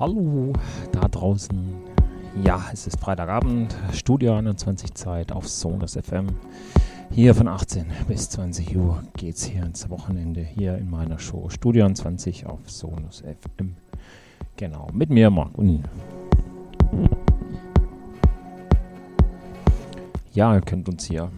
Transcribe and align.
hallo 0.00 0.54
da 0.92 1.06
draußen. 1.08 1.74
Ja, 2.42 2.64
es 2.72 2.86
ist 2.86 2.98
Freitagabend, 2.98 3.76
Studio 3.92 4.34
21 4.34 4.94
Zeit 4.94 5.30
auf 5.30 5.46
Sonus 5.46 5.92
FM. 5.94 6.28
Hier 7.10 7.34
von 7.34 7.46
18 7.46 7.84
bis 8.08 8.30
20 8.30 8.78
Uhr 8.78 9.02
geht 9.18 9.36
es 9.36 9.44
hier 9.44 9.62
ins 9.62 9.90
Wochenende 9.90 10.40
hier 10.40 10.78
in 10.78 10.88
meiner 10.88 11.18
Show 11.18 11.50
Studio 11.50 11.84
21 11.84 12.46
auf 12.46 12.60
Sonus 12.70 13.20
FM. 13.20 13.76
Genau, 14.56 14.88
mit 14.90 15.10
mir 15.10 15.28
Marc 15.28 15.58
und 15.58 15.84
Ja, 20.32 20.54
ihr 20.54 20.62
könnt 20.62 20.88
uns 20.88 21.04
hier 21.04 21.30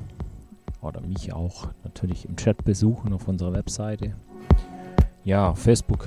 oder 0.80 1.00
mich 1.00 1.32
auch 1.32 1.66
natürlich 1.82 2.28
im 2.28 2.36
Chat 2.36 2.64
besuchen 2.64 3.12
auf 3.12 3.26
unserer 3.26 3.54
Webseite. 3.54 4.14
Ja, 5.24 5.52
Facebook 5.56 6.06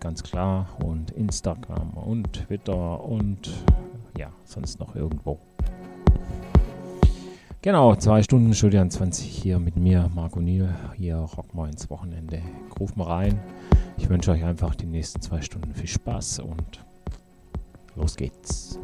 ganz 0.00 0.22
klar 0.22 0.68
und 0.84 1.10
Instagram 1.12 1.90
und 1.94 2.32
Twitter 2.32 3.04
und 3.04 3.50
ja, 4.16 4.30
sonst 4.44 4.80
noch 4.80 4.94
irgendwo. 4.94 5.38
Genau, 7.60 7.96
zwei 7.96 8.22
Stunden 8.22 8.54
Studio 8.54 8.86
20 8.86 9.26
hier 9.26 9.58
mit 9.58 9.76
mir, 9.76 10.08
Marco 10.14 10.40
Niel. 10.40 10.72
Hier 10.96 11.16
rocken 11.16 11.58
wir 11.58 11.68
ins 11.68 11.90
Wochenende. 11.90 12.40
Ruf 12.78 12.94
mal 12.96 13.08
rein. 13.08 13.40
Ich 13.96 14.08
wünsche 14.08 14.30
euch 14.30 14.44
einfach 14.44 14.74
die 14.76 14.86
nächsten 14.86 15.20
zwei 15.20 15.42
Stunden 15.42 15.74
viel 15.74 15.88
Spaß 15.88 16.38
und 16.40 16.84
los 17.96 18.14
geht's. 18.14 18.78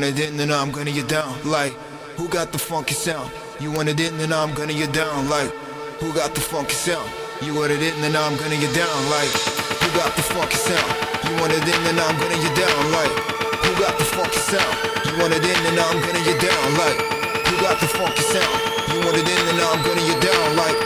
want 0.00 0.16
it 0.16 0.28
in, 0.28 0.38
then 0.38 0.50
I'm 0.50 0.70
gonna 0.72 0.92
get 0.92 1.08
down. 1.08 1.28
Like, 1.44 1.76
who 2.16 2.26
got 2.28 2.52
the 2.52 2.58
funky 2.58 2.94
sound? 2.94 3.30
You 3.60 3.70
want 3.70 3.90
it 3.90 4.00
in, 4.00 4.16
then 4.16 4.32
I'm 4.32 4.54
gonna 4.54 4.72
get 4.72 4.94
down. 4.94 5.28
Like, 5.28 5.52
who 6.00 6.08
got 6.14 6.34
the 6.34 6.40
funky 6.40 6.72
sound? 6.72 7.04
You 7.44 7.52
want 7.52 7.68
it 7.68 7.84
in, 7.84 7.92
then 8.00 8.16
I'm 8.16 8.32
gonna 8.40 8.56
get 8.56 8.72
down. 8.72 8.96
Like, 9.12 9.28
who 9.76 9.88
got 9.92 10.16
the 10.16 10.24
funky 10.24 10.56
sound? 10.56 10.88
You 11.28 11.36
want 11.36 11.52
it 11.52 11.68
in, 11.68 11.80
then 11.84 12.00
I'm 12.00 12.16
gonna 12.16 12.40
get 12.40 12.56
down. 12.56 12.80
Like, 12.96 13.12
who 13.60 13.76
got 13.76 13.92
the 14.00 14.08
funky 14.08 14.40
sound? 14.40 14.72
You 15.04 15.20
want 15.20 15.36
it 15.36 15.44
in, 15.44 15.58
then 15.68 15.76
I'm 15.76 16.00
gonna 16.00 16.24
get 16.24 16.40
down. 16.40 16.64
Like, 16.80 16.96
who 17.44 17.52
got 17.60 17.76
the 17.76 17.88
funky 17.92 18.24
sound? 18.24 18.56
You 18.88 19.04
want 19.04 19.20
it 19.20 19.28
in, 19.28 19.40
then 19.52 19.60
I'm 19.68 19.84
gonna 19.84 20.00
get 20.00 20.20
down. 20.24 20.56
Like, 20.56 20.78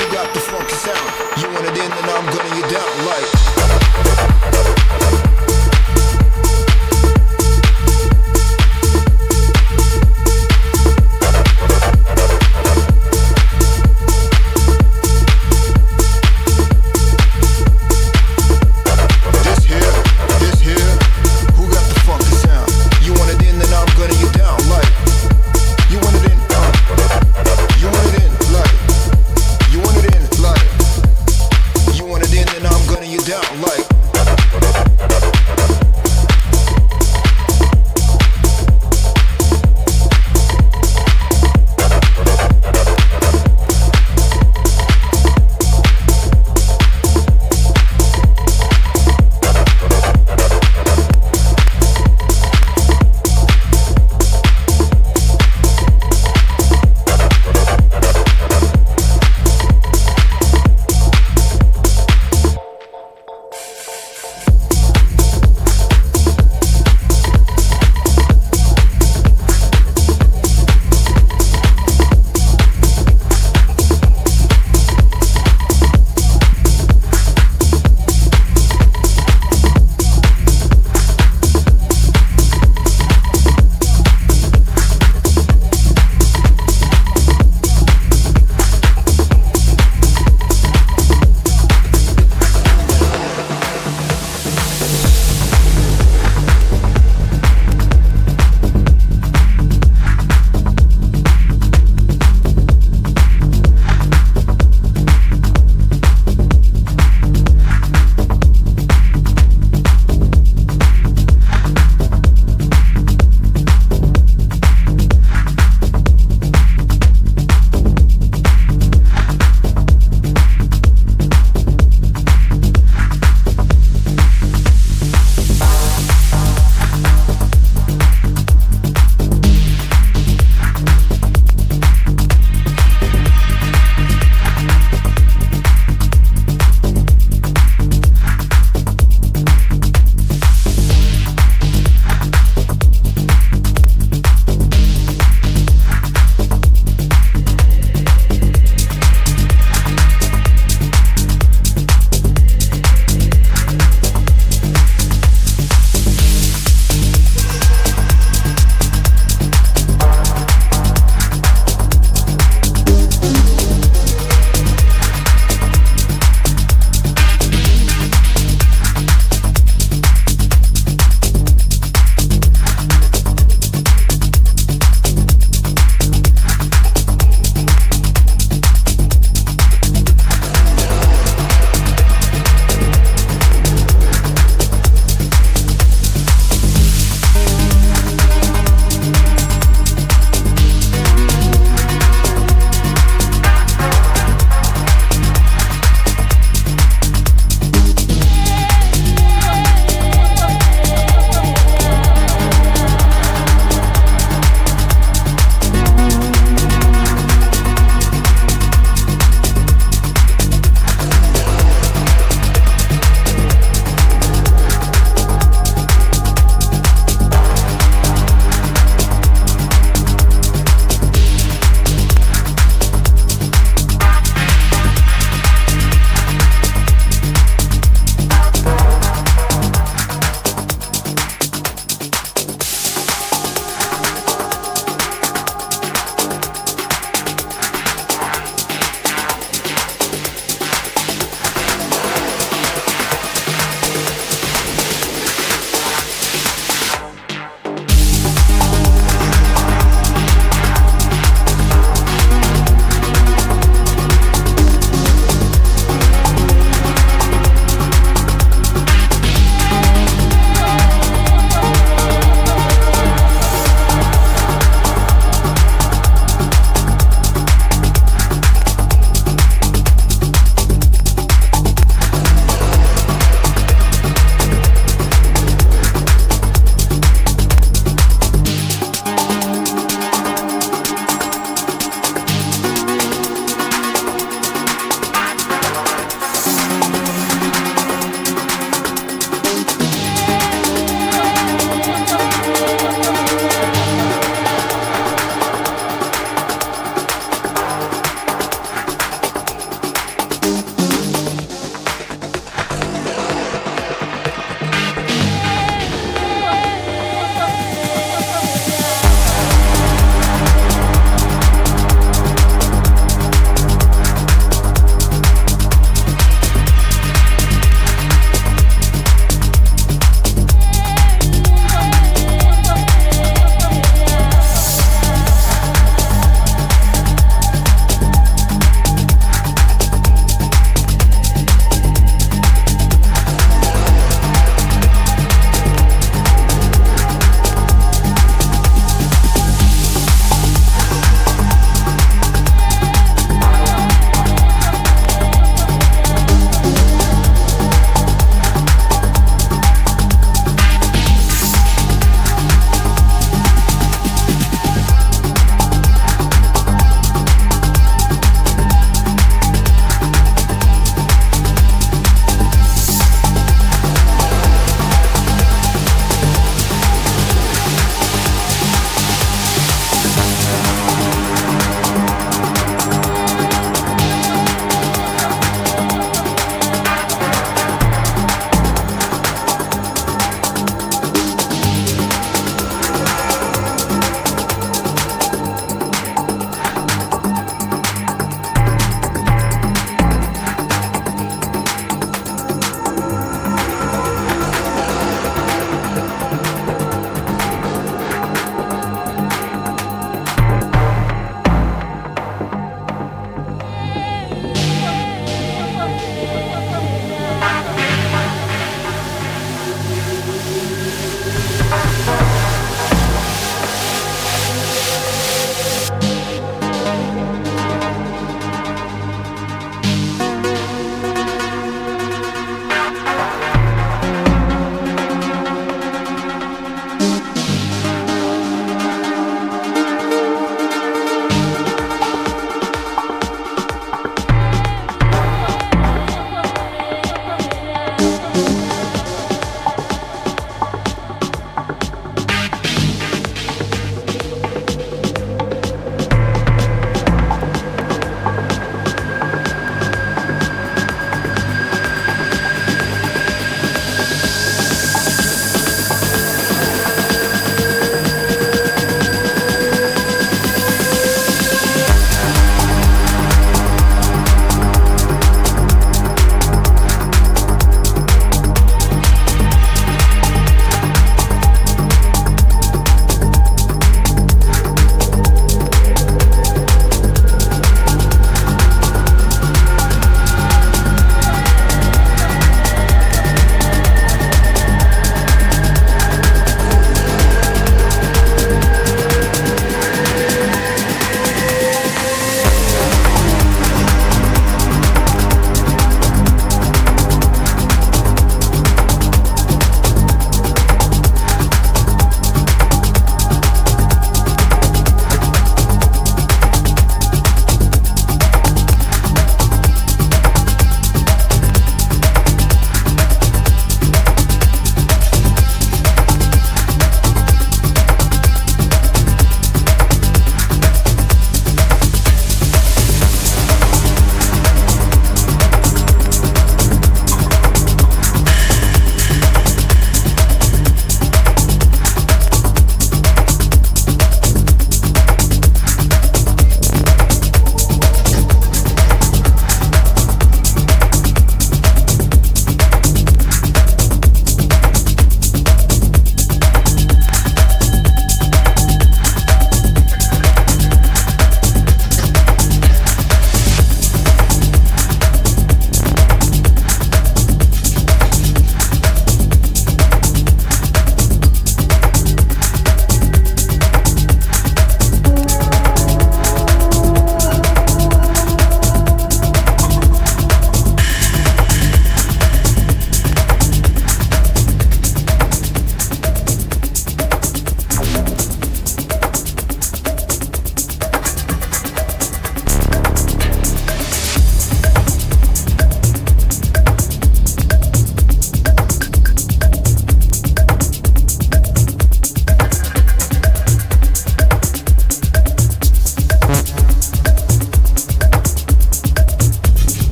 who 0.00 0.04
got 0.16 0.32
the 0.32 0.40
funky 0.40 0.76
sound? 0.80 1.08
You 1.36 1.44
want 1.52 1.68
it 1.68 1.76
in, 1.76 1.90
then 1.92 2.08
I'm 2.08 2.24
gonna 2.24 2.52
get 2.56 2.72
down. 2.72 2.92
Like. 3.04 3.61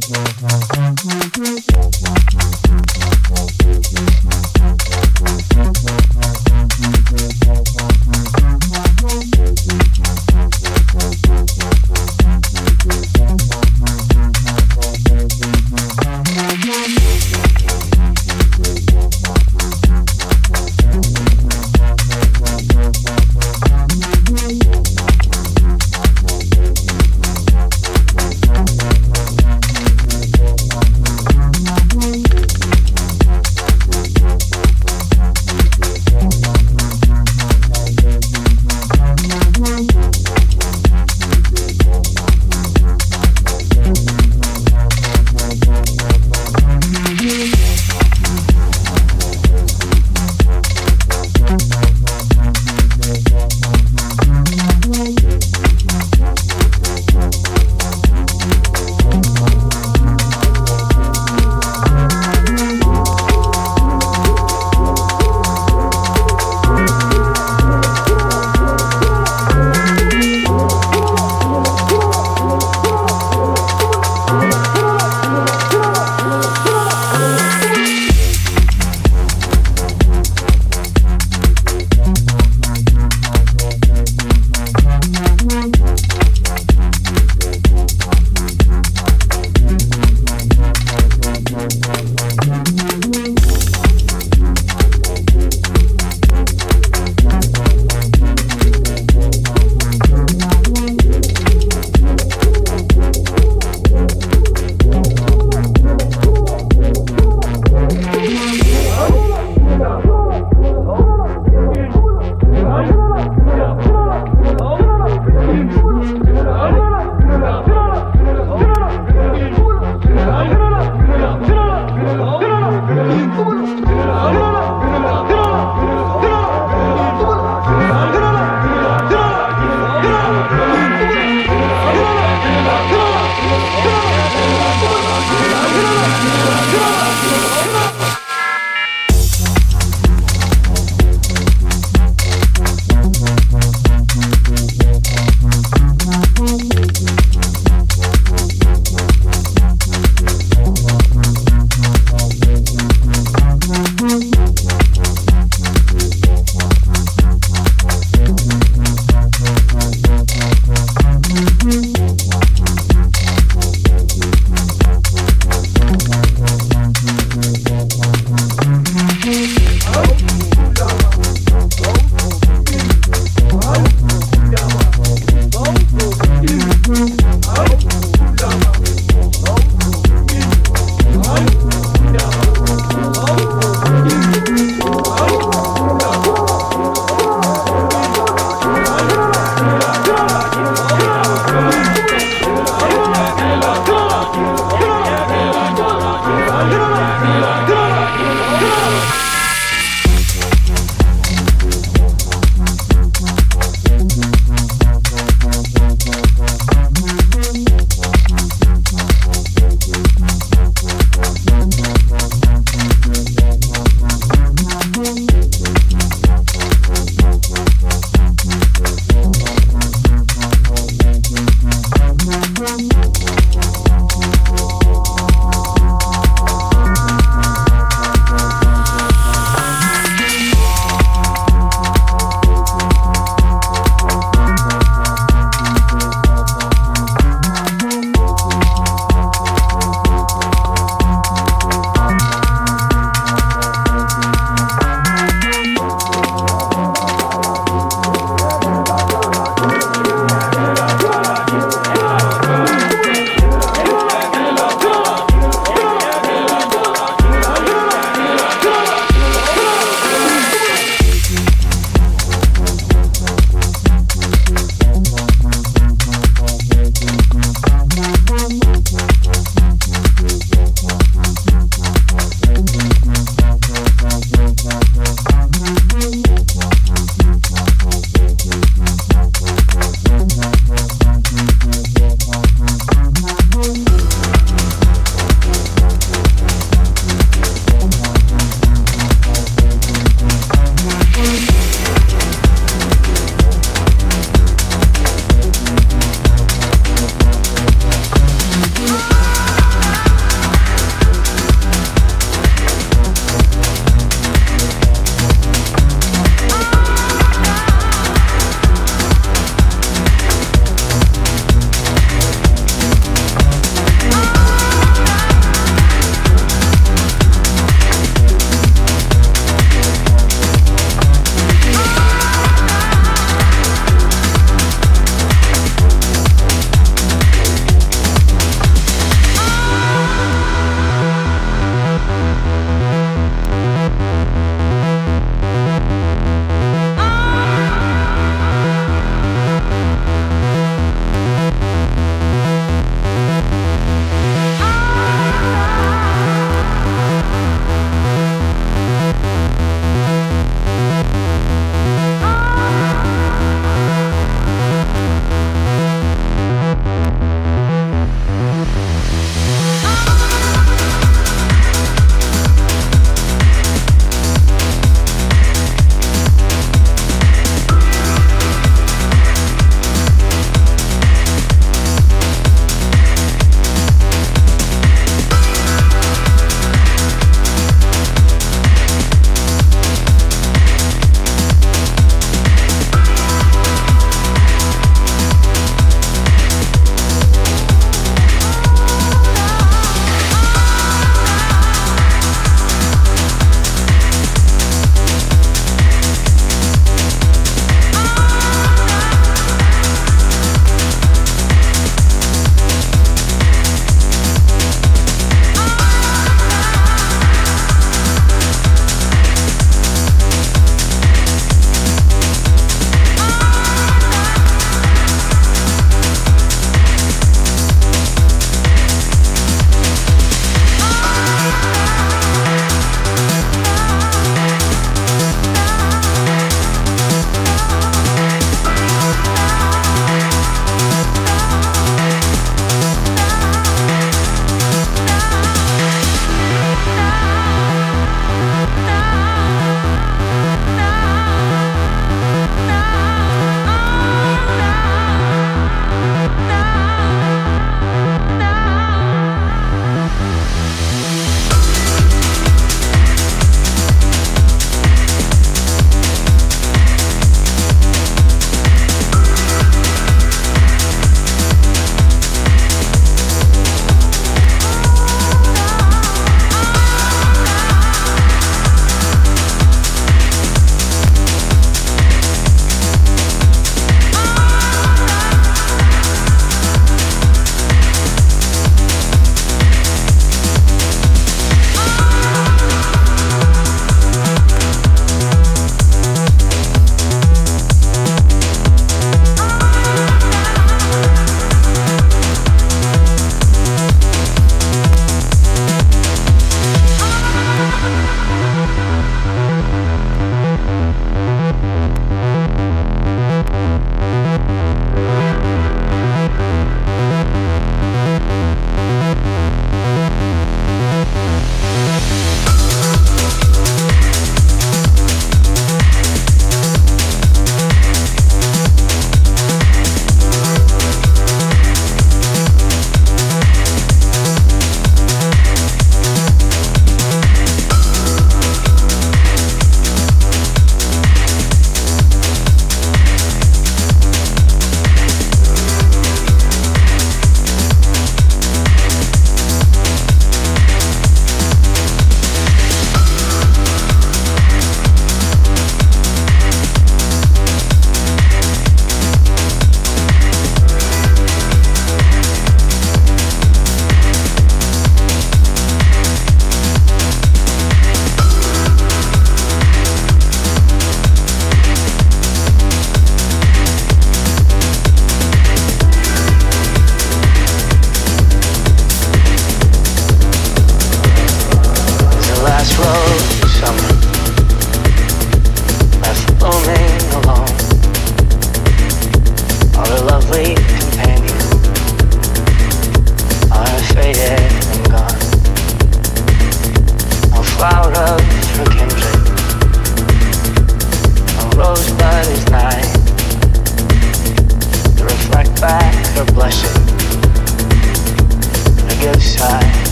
Thank 0.00 1.36
you. 1.36 1.77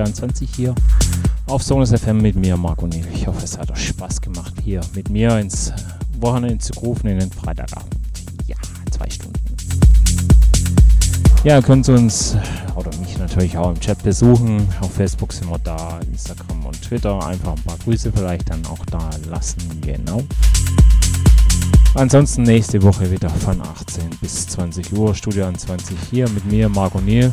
23 0.00 0.48
hier 0.56 0.74
auf 1.46 1.62
Sonus 1.62 1.90
FM 1.90 2.22
mit 2.22 2.34
mir, 2.34 2.56
Marco 2.56 2.86
Nehl. 2.86 3.04
Ich 3.12 3.26
hoffe, 3.26 3.44
es 3.44 3.58
hat 3.58 3.70
euch 3.70 3.88
Spaß 3.88 4.22
gemacht, 4.22 4.54
hier 4.64 4.80
mit 4.94 5.10
mir 5.10 5.38
ins 5.38 5.68
äh, 5.68 5.74
Wochenende 6.20 6.56
zu 6.56 6.72
rufen, 6.80 7.08
in 7.08 7.18
den 7.18 7.30
Freitagabend. 7.30 7.94
Ja, 8.46 8.56
zwei 8.90 9.10
Stunden. 9.10 9.38
Ja, 11.44 11.60
könnt 11.60 11.86
uns 11.90 12.34
äh, 12.34 12.38
oder 12.76 12.90
mich 12.96 13.18
natürlich 13.18 13.58
auch 13.58 13.68
im 13.68 13.78
Chat 13.78 14.02
besuchen. 14.02 14.66
Auf 14.80 14.94
Facebook 14.94 15.34
sind 15.34 15.50
wir 15.50 15.58
da, 15.58 16.00
Instagram 16.10 16.64
und 16.64 16.80
Twitter. 16.80 17.26
Einfach 17.26 17.54
ein 17.54 17.62
paar 17.62 17.76
Grüße 17.84 18.10
vielleicht 18.10 18.48
dann 18.48 18.64
auch 18.64 18.86
da 18.86 19.10
lassen. 19.28 19.60
Genau. 19.82 20.22
Ansonsten 21.94 22.44
nächste 22.44 22.82
Woche 22.82 23.10
wieder 23.10 23.28
von 23.28 23.60
18 23.60 24.08
bis 24.22 24.46
20 24.46 24.94
Uhr, 24.94 25.14
Studio 25.14 25.52
20 25.52 25.98
hier 26.10 26.26
mit 26.30 26.46
mir, 26.46 26.70
Marco 26.70 27.02
Nehl. 27.02 27.30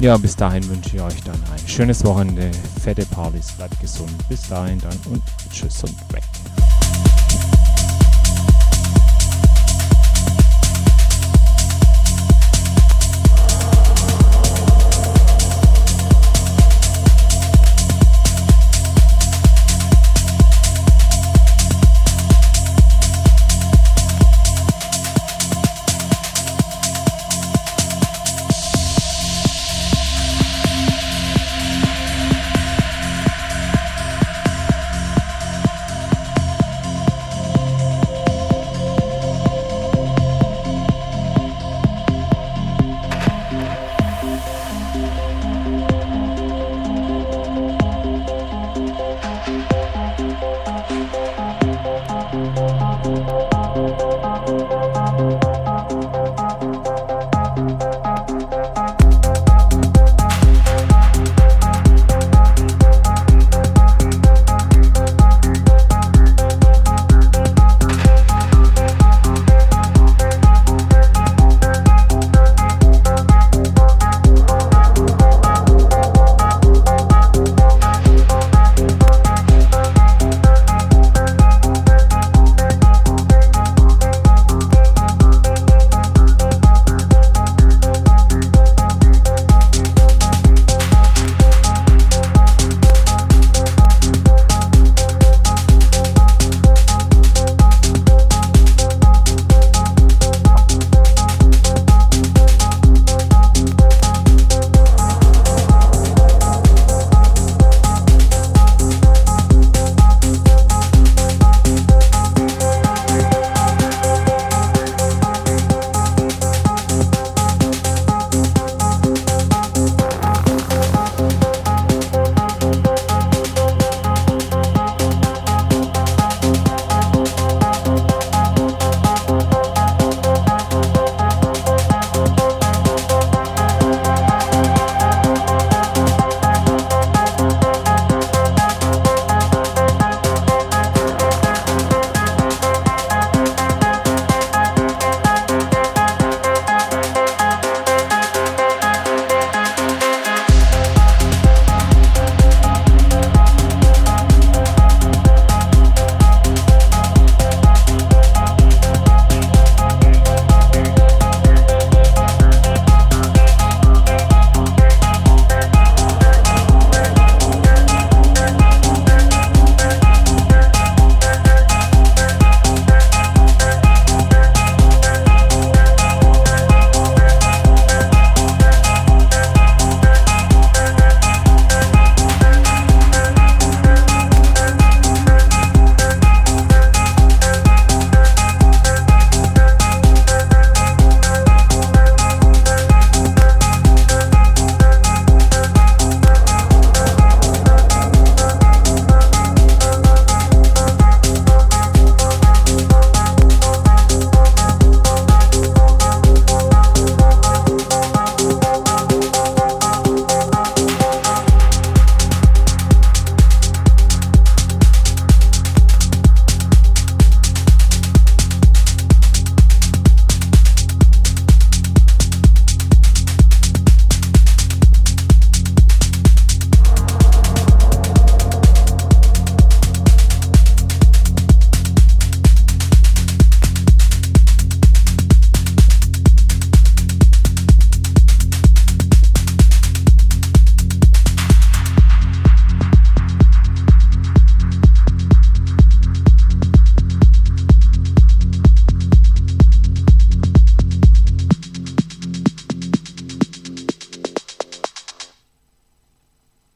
Ja, 0.00 0.16
bis 0.16 0.34
dahin 0.34 0.66
wünsche 0.66 0.96
ich 0.96 1.02
euch 1.02 1.22
dann 1.24 1.34
ein 1.34 1.68
schönes 1.68 2.02
Wochenende, 2.06 2.50
fette 2.82 3.04
Partys, 3.04 3.52
bleibt 3.52 3.78
gesund. 3.80 4.10
Bis 4.30 4.48
dahin 4.48 4.78
dann 4.78 4.98
und 5.12 5.22
tschüss 5.52 5.84
und. 5.84 5.94